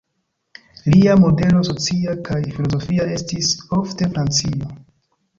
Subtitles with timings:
[0.93, 3.51] Lia modelo socia kaj filozofia estis
[3.81, 4.71] ofte Francio.